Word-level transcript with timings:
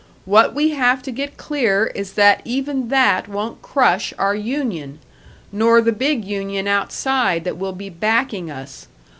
What 0.25 0.55
we 0.55 0.69
have 0.69 1.03
to 1.03 1.11
get 1.11 1.37
clear 1.37 1.85
is 1.93 2.13
that 2.13 2.41
even 2.43 2.87
that 2.87 3.27
won't 3.27 3.61
crush 3.61 4.15
our 4.17 4.33
union! 4.33 4.97
Nor 5.51 5.79
the 5.79 5.91
big 5.91 6.25
union 6.25 6.67
outside, 6.67 7.43
that 7.43 7.57
will 7.59 7.71
be 7.73 7.91
backing 7.91 8.49
us! 8.49 8.87